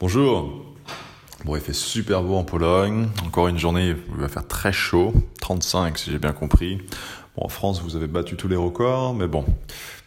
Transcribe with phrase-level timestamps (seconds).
[0.00, 0.50] Bonjour.
[1.44, 3.08] Bon, il fait super beau en Pologne.
[3.26, 5.12] Encore une journée il va faire très chaud.
[5.42, 6.78] 35 si j'ai bien compris.
[7.36, 9.44] Bon, en France, vous avez battu tous les records, mais bon,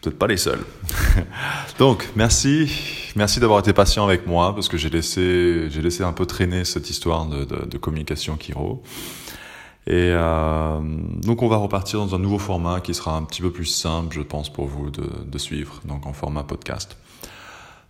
[0.00, 0.64] peut-être pas les seuls.
[1.78, 3.12] Donc, merci.
[3.14, 6.64] Merci d'avoir été patient avec moi parce que j'ai laissé, j'ai laissé un peu traîner
[6.64, 8.82] cette histoire de, de, de communication Kiro.
[9.86, 10.80] Et euh,
[11.22, 14.12] donc on va repartir dans un nouveau format qui sera un petit peu plus simple,
[14.12, 16.96] je pense, pour vous de, de suivre, donc en format podcast.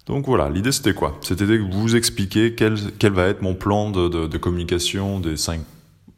[0.07, 1.19] Donc voilà, l'idée c'était quoi?
[1.23, 2.75] C'était de vous expliquer quel,
[3.13, 5.61] va être mon plan de, de, communication des cinq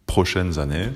[0.07, 0.89] prochaines années,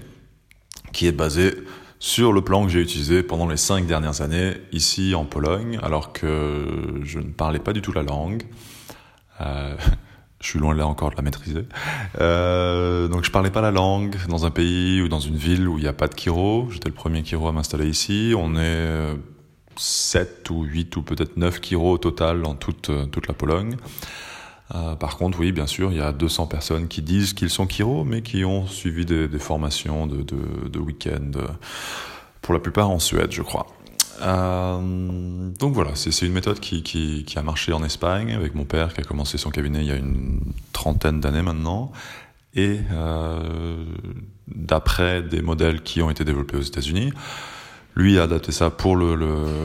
[0.92, 1.54] qui est basé
[2.00, 6.12] sur le plan que j'ai utilisé pendant les cinq dernières années ici en Pologne, alors
[6.12, 6.64] que
[7.02, 8.42] je ne parlais pas du tout la langue.
[9.40, 9.76] Euh,
[10.40, 11.66] je suis loin là encore de la maîtriser.
[12.20, 15.78] Euh, donc je parlais pas la langue dans un pays ou dans une ville où
[15.78, 16.68] il n'y a pas de Kiro.
[16.72, 18.32] J'étais le premier Kiro à m'installer ici.
[18.36, 19.14] On est
[19.80, 23.76] 7 ou 8 ou peut-être 9 Kiro au total dans toute, toute la Pologne.
[24.74, 27.66] Euh, par contre, oui, bien sûr, il y a 200 personnes qui disent qu'ils sont
[27.66, 31.30] Kiro, mais qui ont suivi des, formations de, week-end,
[32.42, 33.66] pour la plupart en Suède, je crois.
[34.22, 39.00] Euh, donc voilà, c'est une méthode qui, a marché en Espagne avec mon père qui
[39.00, 40.40] a commencé son cabinet il y a une
[40.72, 41.90] trentaine d'années maintenant.
[42.54, 43.84] Et euh,
[44.48, 47.12] d'après des modèles qui ont été développés aux États-Unis,
[47.94, 49.64] lui a adapté ça pour, le,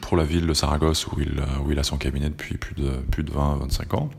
[0.00, 2.90] pour la ville de Saragosse où il, où il a son cabinet depuis plus de,
[3.10, 4.10] plus de 20-25 ans.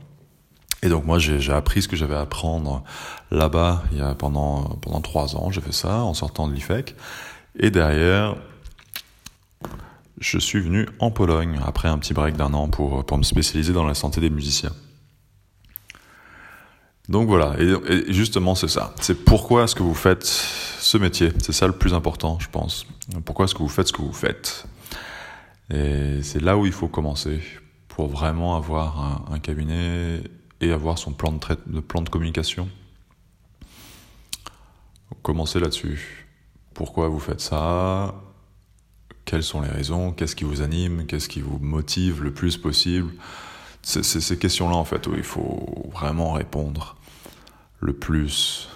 [0.84, 2.84] Et donc moi j'ai appris ce que j'avais à apprendre
[3.32, 5.50] là-bas il y a pendant pendant trois ans.
[5.50, 6.96] J'ai fait ça en sortant de l'IFEC.
[7.60, 8.36] Et derrière,
[10.20, 13.74] je suis venu en Pologne après un petit break d'un an pour, pour me spécialiser
[13.74, 14.74] dans la santé des musiciens.
[17.10, 18.94] Donc voilà, et, et justement c'est ça.
[19.02, 20.46] C'est pourquoi est-ce que vous faites
[20.88, 21.34] ce métier.
[21.40, 22.86] C'est ça le plus important, je pense.
[23.26, 24.66] Pourquoi est-ce que vous faites ce que vous faites?
[25.70, 27.42] Et c'est là où il faut commencer
[27.90, 30.22] pour vraiment avoir un, cabinet
[30.62, 32.70] et avoir son plan de, plan de communication.
[35.24, 36.26] Commencez là-dessus.
[36.74, 38.16] Pourquoi vous faites ça?
[39.26, 43.12] Quelles sont les raisons, qu'est-ce qui vous anime, qu'est-ce qui vous motive le plus possible?
[43.82, 46.96] C'est ces questions-là, en fait, où il faut vraiment répondre
[47.82, 48.70] le plus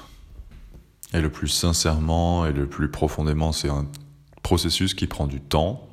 [1.14, 3.52] et le plus sincèrement et le plus profondément.
[3.52, 3.88] C'est un
[4.44, 5.88] processus qui prend du temps,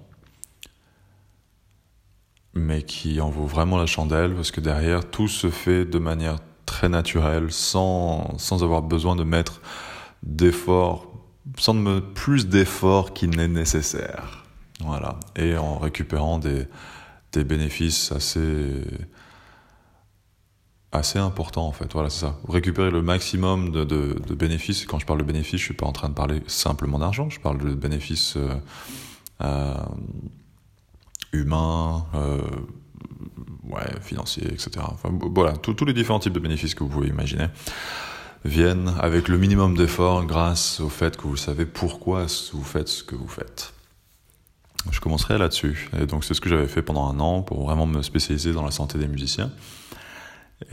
[2.55, 6.39] mais qui en vaut vraiment la chandelle, parce que derrière, tout se fait de manière
[6.67, 9.61] très naturelle, sans, sans avoir besoin de mettre
[10.23, 11.13] d'efforts,
[11.57, 14.45] sans de mettre plus d'efforts qu'il n'est nécessaire.
[14.81, 15.19] Voilà.
[15.37, 16.67] Et en récupérant des,
[17.33, 18.83] des bénéfices assez,
[20.93, 21.93] assez importants, en fait.
[21.93, 22.39] Voilà, c'est ça.
[22.49, 24.87] Récupérer le maximum de, de, de, bénéfices.
[24.87, 27.29] Quand je parle de bénéfices, je suis pas en train de parler simplement d'argent.
[27.31, 28.55] Je parle de bénéfices euh,
[29.43, 29.75] euh,
[31.33, 32.41] humains, euh,
[33.69, 34.85] ouais, financiers, etc.
[35.05, 37.49] Voilà, tous les différents types de bénéfices que vous pouvez imaginer
[38.45, 43.03] viennent avec le minimum d'efforts grâce au fait que vous savez pourquoi vous faites ce
[43.03, 43.75] que vous faites.
[44.91, 45.91] Je commencerai là-dessus.
[46.01, 48.65] Et donc c'est ce que j'avais fait pendant un an pour vraiment me spécialiser dans
[48.65, 49.51] la santé des musiciens.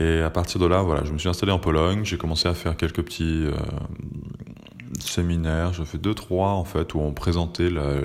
[0.00, 2.04] Et à partir de là, voilà, je me suis installé en Pologne.
[2.04, 3.54] J'ai commencé à faire quelques petits euh,
[4.98, 5.72] séminaires.
[5.72, 8.00] J'ai fait deux, trois en fait où on présentait la,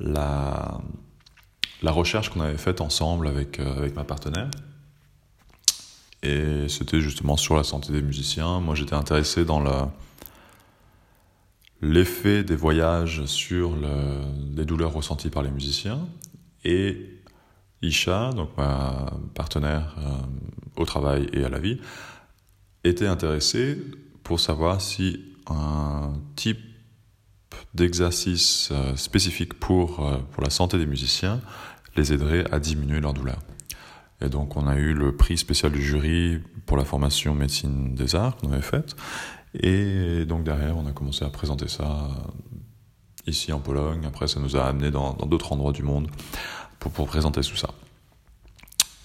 [0.00, 4.50] la, recherche qu'on avait faite ensemble avec, euh, avec ma partenaire.
[6.24, 8.60] Et c'était justement sur la santé des musiciens.
[8.60, 9.62] Moi, j'étais intéressé dans
[11.80, 14.20] l'effet des voyages sur le,
[14.56, 16.06] les douleurs ressenties par les musiciens
[16.64, 17.11] et
[17.82, 21.80] Isha, donc ma partenaire euh, au travail et à la vie,
[22.84, 23.78] était intéressée
[24.22, 26.60] pour savoir si un type
[27.74, 31.40] d'exercice euh, spécifique pour, euh, pour la santé des musiciens
[31.96, 33.38] les aiderait à diminuer leur douleur.
[34.20, 38.14] Et donc on a eu le prix spécial du jury pour la formation médecine des
[38.14, 38.94] arts qu'on avait faite.
[39.54, 42.08] Et donc derrière, on a commencé à présenter ça
[43.26, 44.04] ici en Pologne.
[44.06, 46.08] Après, ça nous a amené dans d'autres endroits du monde
[46.90, 47.70] pour, présenter tout ça.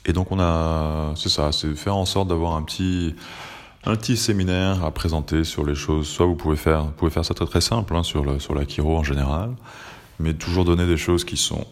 [0.06, 3.16] Et donc on a, c'est ça, c'est faire en sorte d'avoir un petit,
[3.86, 6.08] un petit séminaire à présenter sur les choses.
[6.08, 8.66] Soit vous pouvez faire, pouvez faire ça très très simple hein, sur le, sur la
[8.66, 9.56] chiro en général,
[10.20, 11.66] mais toujours donner des choses qui sont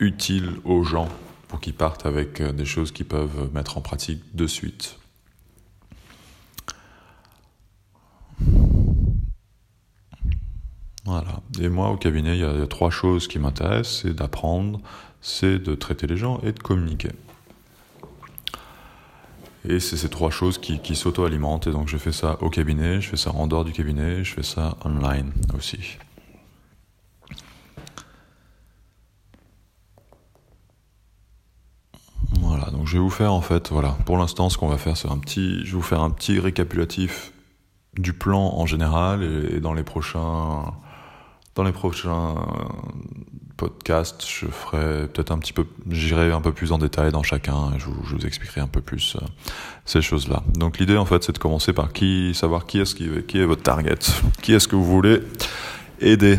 [0.00, 1.08] utiles aux gens
[1.48, 4.98] pour qu'ils partent avec des choses qu'ils peuvent mettre en pratique de suite.
[11.04, 11.40] Voilà.
[11.60, 14.02] Et moi, au cabinet, il y a, trois choses qui m'intéressent.
[14.02, 14.80] C'est d'apprendre,
[15.20, 17.10] c'est de traiter les gens et de communiquer.
[19.68, 21.66] Et c'est ces trois choses qui, s'auto-alimentent.
[21.66, 24.34] Et donc, je fais ça au cabinet, je fais ça en dehors du cabinet, je
[24.34, 25.98] fais ça online aussi.
[32.94, 35.18] je vais vous faire en fait, voilà, pour l'instant, ce qu'on va faire, c'est un
[35.18, 37.32] petit, je vais vous faire un petit récapitulatif
[37.96, 40.62] du plan en général et, dans les prochains,
[41.54, 42.34] dans les prochains
[43.56, 47.72] podcasts, je ferai peut-être un petit peu, j'irai un peu plus en détail dans chacun
[47.74, 49.24] et je vous, expliquerai un peu plus euh,
[49.84, 50.42] ces choses-là.
[50.54, 53.62] Donc l'idée en fait, c'est de commencer par qui, savoir qui qui, qui est votre
[53.62, 53.98] target,
[54.42, 55.20] qui est-ce que vous voulez
[56.00, 56.38] aider?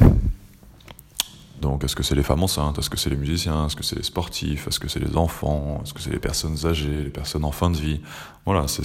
[1.62, 2.78] Donc, est-ce que c'est les femmes enceintes?
[2.78, 3.66] Est-ce que c'est les musiciens?
[3.66, 4.68] Est-ce que c'est les sportifs?
[4.68, 5.82] Est-ce que c'est les enfants?
[5.84, 8.02] Est-ce que c'est les personnes âgées Les personnes en fin de vie?
[8.46, 8.84] Voilà, c'est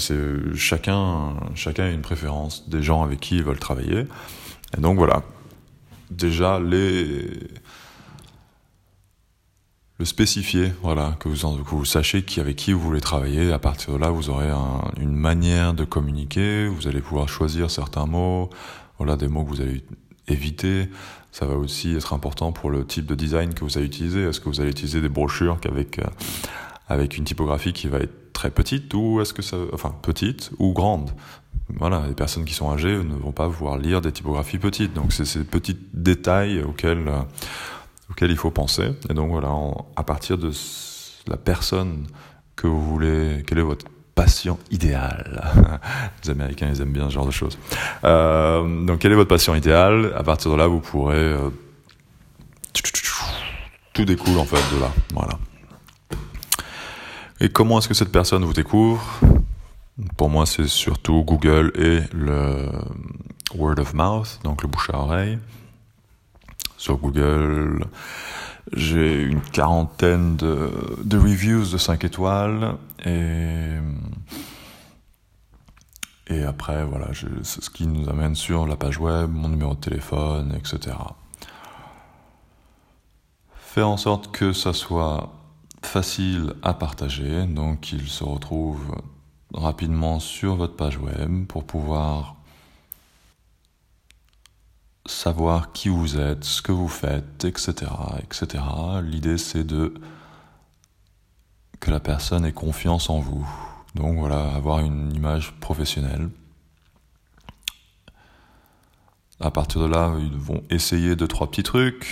[0.55, 4.07] chacun, chacun a une préférence des gens avec qui ils veulent travailler.
[4.79, 5.23] Et donc voilà,
[6.11, 7.31] déjà les
[10.01, 13.53] le spécifier, voilà, que vous, sachiez qui, avec qui vous voulez travailler.
[13.53, 14.51] À partir de là, vous aurez
[14.99, 16.69] une manière de communiquer.
[16.69, 18.49] Vous allez pouvoir choisir certains mots,
[18.97, 19.85] voilà, des mots que vous allez
[20.27, 20.89] éviter.
[21.33, 24.23] Ça va aussi être important pour le type de design que vous allez utiliser.
[24.23, 26.05] Est-ce que vous allez utiliser des brochures avec, euh,
[26.89, 30.73] avec une typographie qui va être très petite ou est-ce que ça, enfin, petite ou
[30.73, 31.11] grande?
[31.77, 34.95] Voilà, les personnes qui sont âgées ne vont pas pouvoir lire des typographies petites.
[34.95, 37.21] Donc, c'est ces petits détails auxquels, euh,
[38.11, 38.93] auxquels il faut penser.
[39.11, 39.51] Et donc, voilà,
[39.95, 40.51] à partir de
[41.29, 42.07] la personne
[42.57, 43.85] que vous voulez, quel est votre
[44.15, 45.53] patient idéal?
[46.25, 47.59] Les Américains, ils aiment bien ce genre de choses.
[48.05, 50.15] Euh, donc, quel est votre patient idéal?
[50.17, 51.17] À partir de là, vous pourrez...
[51.17, 51.51] Euh,
[53.93, 54.91] tout découle en fait de là.
[55.13, 55.39] Voilà.
[57.43, 59.03] Et comment est-ce que cette personne vous découvre?
[60.19, 62.69] Pour moi, c'est surtout Google et le
[63.55, 65.39] word of mouth, donc le bouche à oreille.
[66.77, 67.87] Sur Google,
[68.75, 70.71] j'ai une quarantaine de,
[71.17, 72.77] reviews de 5 étoiles
[73.07, 73.77] et,
[76.27, 77.09] et après, voilà,
[77.43, 80.95] c'est ce qui nous amène sur la page web, mon numéro de téléphone, etc.
[83.57, 85.40] Faire en sorte que ça soit
[85.83, 88.97] facile à partager, donc qu'il se retrouve
[89.53, 92.37] rapidement sur votre page web pour pouvoir
[95.07, 97.91] savoir qui vous êtes, ce que vous faites, etc.,
[98.23, 98.63] etc.
[99.03, 99.95] L'idée c'est de
[101.81, 103.49] que la personne ait confiance en vous.
[103.95, 106.29] Donc voilà, avoir une image professionnelle.
[109.41, 112.07] À partir de là, ils vont essayer deux trois petits trucs.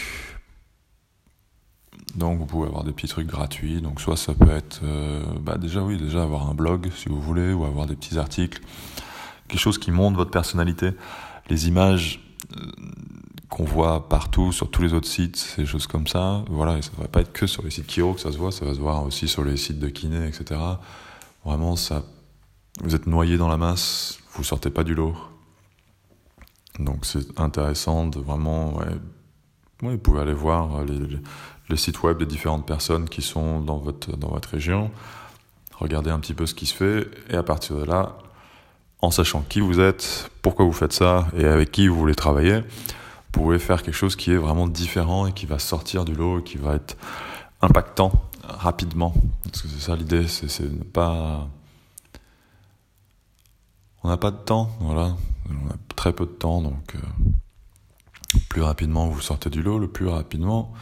[2.19, 3.81] Donc vous pouvez avoir des petits trucs gratuits.
[3.81, 7.21] Donc soit ça peut être, euh, bah déjà oui, déjà avoir un blog si vous
[7.21, 8.61] voulez, ou avoir des petits articles,
[9.47, 10.91] quelque chose qui montre votre personnalité.
[11.49, 12.21] Les images
[13.49, 16.45] qu'on voit partout sur tous les autres sites, ces choses comme ça.
[16.51, 18.37] Voilà, et ça ne va pas être que sur les sites Kiro que ça se
[18.37, 20.61] voit, ça va se voir aussi sur les sites de kiné, etc.
[21.45, 22.03] Vraiment, ça,
[22.83, 25.15] vous êtes noyé dans la masse, vous sortez pas du lot.
[26.79, 28.81] Donc c'est intéressant de vraiment,
[29.83, 30.99] vous pouvez aller voir les,
[31.69, 34.91] les, sites web des différentes personnes qui sont dans votre, dans votre région,
[35.79, 38.19] regarder un petit peu ce qui se fait, et à partir de là,
[39.01, 42.61] en sachant qui vous êtes, pourquoi vous faites ça et avec qui vous voulez travailler,
[42.61, 46.41] vous pouvez faire quelque chose qui est vraiment différent et qui va sortir du lot
[46.41, 46.97] et qui va être
[47.61, 49.15] impactant rapidement.
[49.45, 51.49] Parce que c'est ça l'idée, c'est ne pas...
[54.03, 55.17] On n'a pas de temps, voilà.
[55.51, 56.99] On a très peu de temps, donc euh,
[58.59, 60.73] plus rapidement vous sortez du lot, le plus rapidement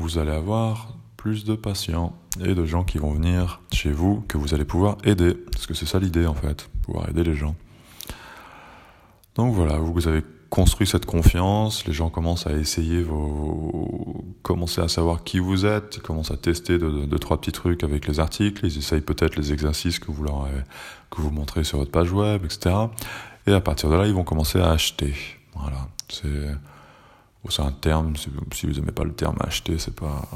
[0.00, 4.36] vous allez avoir plus de patients et de gens qui vont venir chez vous que
[4.36, 5.34] vous allez pouvoir aider.
[5.52, 7.54] Parce que c'est ça l'idée en fait, pouvoir aider les gens.
[9.36, 14.88] Donc voilà, vous avez construit cette confiance, les gens commencent à essayer vos, commencez à
[14.88, 18.66] savoir qui vous êtes, commencent à tester deux, de, trois petits trucs avec les articles,
[18.66, 20.62] ils essayent peut-être les exercices que vous leur avez,
[21.12, 22.74] que vous montrez sur votre page web, etc.
[23.46, 25.14] Et à partir de là, ils vont commencer à acheter.
[25.54, 26.26] Voilà, c'est,
[27.48, 30.28] c'est un terme, si vous n'aimez pas le terme acheter, c'est pas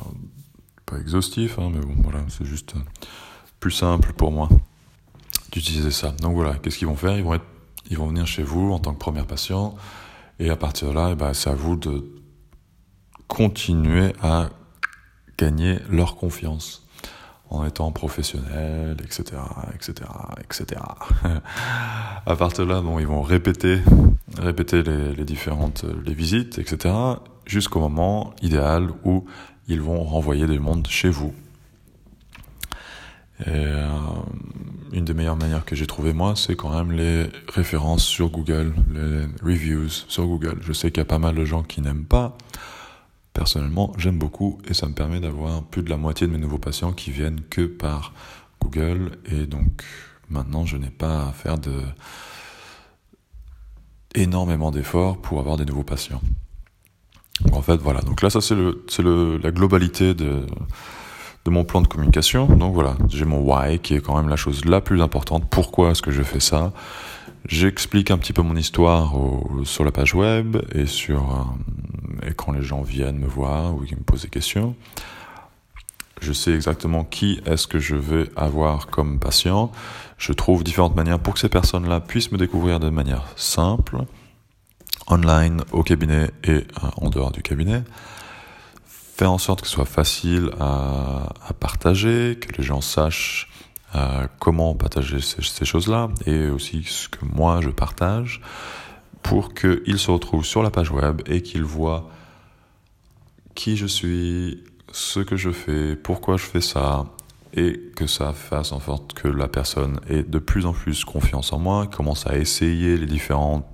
[0.86, 2.74] pas exhaustif, hein, mais bon, voilà, c'est juste
[3.60, 4.48] plus simple pour moi
[5.52, 6.10] d'utiliser ça.
[6.20, 7.16] Donc voilà, qu'est-ce qu'ils vont faire?
[7.16, 7.44] Ils vont, être,
[7.90, 9.76] ils vont venir chez vous en tant que premier patient,
[10.38, 12.04] et à partir de là, eh ben, c'est à vous de
[13.28, 14.50] continuer à
[15.38, 16.83] gagner leur confiance
[17.50, 19.40] en étant professionnel, etc.,
[19.74, 20.10] etc.,
[20.40, 20.80] etc.
[22.26, 23.80] à partir de là, bon, ils vont répéter,
[24.38, 26.94] répéter les, différentes les visites, etc.,
[27.46, 29.24] jusqu'au moment idéal où
[29.68, 31.34] ils vont renvoyer des mondes chez vous.
[33.40, 33.88] Et, euh,
[34.92, 38.72] une des meilleures manières que j'ai trouvé moi, c'est quand même les références sur Google,
[38.94, 40.58] les reviews sur Google.
[40.62, 42.38] Je sais qu'il y a pas mal de gens qui n'aiment pas.
[43.34, 46.58] Personnellement, j'aime beaucoup et ça me permet d'avoir plus de la moitié de mes nouveaux
[46.58, 48.14] patients qui viennent que par
[48.62, 49.82] Google et donc
[50.30, 51.56] maintenant je n'ai pas à faire
[54.14, 56.22] énormément d'efforts pour avoir des nouveaux patients.
[57.52, 58.00] En fait, voilà.
[58.02, 60.46] Donc là, ça c'est la globalité de,
[61.44, 62.46] de mon plan de communication.
[62.46, 65.50] Donc voilà, j'ai mon why qui est quand même la chose la plus importante.
[65.50, 66.72] Pourquoi est-ce que je fais ça?
[67.46, 69.14] J'explique un petit peu mon histoire
[69.64, 73.80] sur la page web et sur euh, et quand les gens viennent me voir ou
[73.80, 74.74] qu'ils me posent des questions.
[76.22, 79.70] Je sais exactement qui est-ce que je vais avoir comme patient.
[80.16, 83.98] Je trouve différentes manières pour que ces personnes-là puissent me découvrir de manière simple,
[85.06, 86.62] online, au cabinet et euh,
[86.96, 87.82] en dehors du cabinet
[89.16, 93.48] faire en sorte que ce soit facile à, à partager, que les gens sachent
[94.38, 98.40] comment partager ces, ces choses-là et aussi ce que moi je partage
[99.22, 102.08] pour qu'ils se retrouvent sur la page web et qu'ils voient
[103.54, 107.06] qui je suis, ce que je fais, pourquoi je fais ça
[107.56, 111.52] et que ça fasse en sorte que la personne ait de plus en plus confiance
[111.52, 113.72] en moi, commence à essayer les différents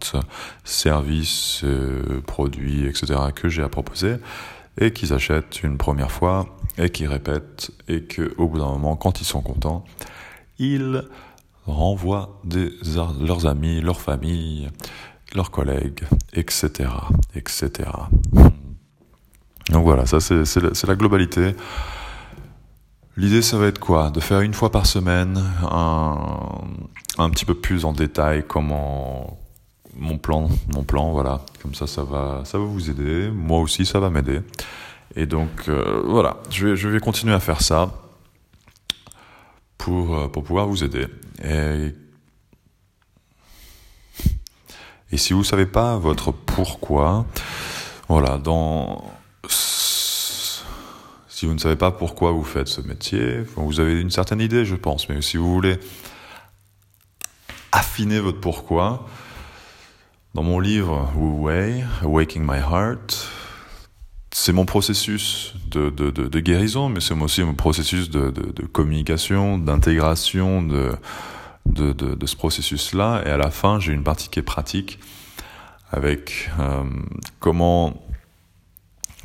[0.65, 3.15] services, euh, produits, etc.
[3.35, 4.17] que j'ai à proposer
[4.79, 9.21] et qu'ils achètent une première fois et qu'ils répètent et qu'au bout d'un moment, quand
[9.21, 9.85] ils sont contents,
[10.59, 11.05] ils
[11.67, 12.41] renvoient
[13.21, 14.69] leurs amis, leur famille,
[15.35, 16.91] leurs collègues, etc.,
[17.35, 17.91] etc.
[19.71, 21.55] Donc voilà, ça c'est la, la, globalité.
[23.17, 24.11] L'idée, ça va être quoi?
[24.11, 26.17] De faire une fois par semaine un,
[27.19, 29.39] un petit peu plus en détail comment
[29.97, 31.45] mon plan, mon plan, voilà.
[31.63, 33.31] Comme ça, ça va, ça va vous aider.
[33.31, 34.41] Moi aussi, ça va m'aider.
[35.17, 37.93] Et donc, euh, voilà, je vais, continuer à faire ça
[39.77, 41.07] pour, euh, pour pouvoir vous aider.
[41.43, 41.93] Et,
[45.11, 47.27] et si vous savez pas votre pourquoi,
[48.09, 49.05] voilà, dans,
[51.41, 54.67] si vous ne savez pas pourquoi vous faites ce métier, vous avez une certaine idée,
[54.67, 55.81] je pense, mais si vous voulez
[57.73, 59.09] affiner votre pourquoi,
[60.35, 63.29] dans mon livre Wu Wei, Awaking My Heart,
[64.33, 69.59] c'est mon processus de, de, de, guérison, mais c'est aussi mon processus de, de communication,
[69.59, 70.93] d'intégration de,
[71.67, 73.23] de, ce processus-là.
[73.27, 75.01] Et à la fin, j'ai une partie qui est pratique
[75.91, 76.85] avec euh,
[77.41, 78.01] comment,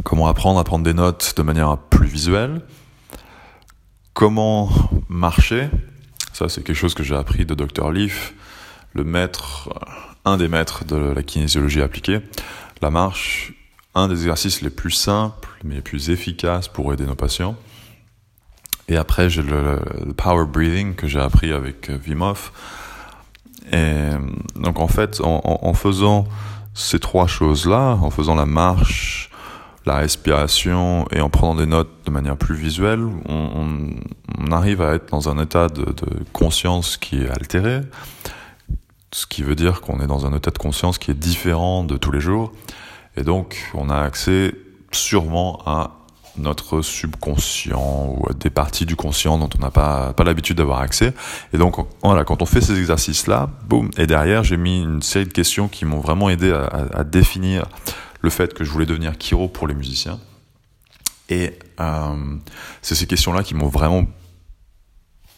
[0.04, 2.62] comment apprendre à prendre des notes de manière plus visuelle,
[4.14, 4.72] comment
[5.08, 5.70] marcher.
[6.34, 7.92] Ça, c'est quelque chose que j'ai appris de Dr.
[7.92, 8.34] Leaf,
[8.94, 9.70] le maître
[10.26, 12.20] un des maîtres de la kinésiologie appliquée.
[12.82, 13.54] La marche,
[13.94, 17.56] un des exercices les plus simples, mais les plus efficaces pour aider nos patients.
[18.88, 19.80] Et après, j'ai le,
[20.18, 22.52] power breathing que j'ai appris avec euh, Wim Hof.
[23.72, 24.12] Et
[24.56, 26.26] donc, en fait, en, faisant
[26.76, 29.32] ces trois choses-là, en faisant la marche,
[29.88, 35.10] la respiration et en prenant des notes de manière plus visuelle, on, arrive à être
[35.10, 35.84] dans un état de
[36.32, 37.82] conscience qui est altéré,
[39.16, 41.96] ce qui veut dire qu'on est dans un état de conscience qui est différent de
[41.96, 42.52] tous les jours.
[43.16, 44.54] Et donc, on a accès
[44.92, 45.92] sûrement à
[46.38, 50.82] notre subconscient ou à des parties du conscient dont on n'a pas, pas l'habitude d'avoir
[50.82, 51.14] accès.
[51.54, 55.28] Et donc, voilà, quand on fait ces exercices-là, boum, et derrière, j'ai mis une série
[55.28, 57.68] de questions qui m'ont vraiment aidé à, définir
[58.20, 60.20] le fait que je voulais devenir chiro pour les musiciens.
[61.30, 62.36] Et euh,
[62.82, 64.04] c'est ces questions-là qui m'ont vraiment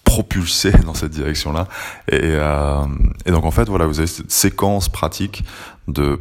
[0.08, 1.68] propulsé dans cette direction-là.
[2.10, 2.86] Et, euh,
[3.26, 5.44] et, donc en fait, voilà, vous avez cette séquence pratique
[5.88, 6.20] de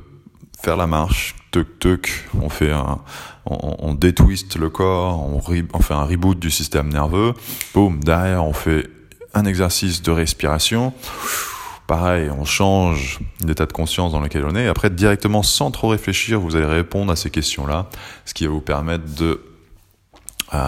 [0.61, 2.73] faire la marche, tuc tuc, on fait
[3.47, 5.41] on, détwiste le corps, on,
[5.73, 7.35] on fait un reboot du système nerveux,
[7.73, 8.91] boum, derrière on fait
[9.35, 10.93] un exercice de respiration.
[11.87, 14.65] Pareil, on change l'état de conscience dans lequel on est.
[14.65, 17.87] Et après, directement, sans trop réfléchir, vous allez répondre à ces questions-là,
[18.25, 19.41] ce qui va vous permettre de
[20.53, 20.59] euh,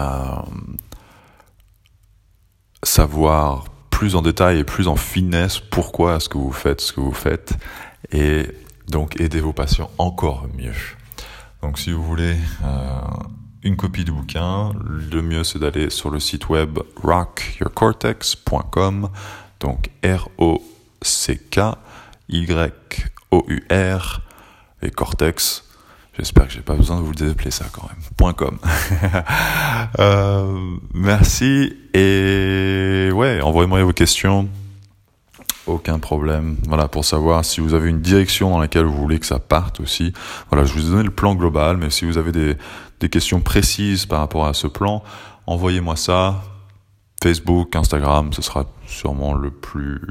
[2.89, 6.99] savoir plus en détail et plus en finesse pourquoi est-ce que vous faites ce que
[6.99, 7.53] vous faites
[8.11, 8.47] et
[8.87, 10.73] donc aider vos patients encore mieux.
[11.61, 13.01] Donc si vous voulez euh,
[13.61, 14.71] une copie du bouquin,
[15.11, 19.09] le mieux c'est d'aller sur le site web rockyourcortex.com,
[19.59, 20.61] donc R-O-C-K-Y-O-U-R
[24.81, 25.68] et cortex
[26.19, 27.97] J'espère que j'ai pas besoin de vous le appeler ça quand même.
[28.17, 28.59] Point .com.
[29.99, 34.49] euh, merci et ouais, envoyez-moi vos questions.
[35.65, 36.57] Aucun problème.
[36.67, 39.79] Voilà, pour savoir si vous avez une direction dans laquelle vous voulez que ça parte
[39.79, 40.11] aussi.
[40.51, 42.57] Voilà, je vous ai donné le plan global, mais si vous avez des,
[42.99, 45.01] des questions précises par rapport à ce plan,
[45.47, 46.43] envoyez-moi ça.
[47.23, 50.01] Facebook, Instagram, ce sera sûrement le plus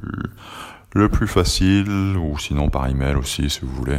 [0.95, 3.99] le plus facile, ou sinon par email aussi si vous voulez,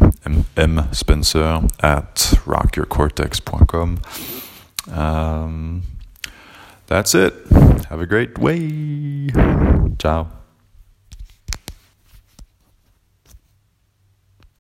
[0.58, 3.98] m, spencer at rockyourcortex.com.
[4.96, 5.82] Um,
[6.88, 7.34] that's it.
[7.90, 9.30] Have a great way.
[10.00, 10.39] Ciao.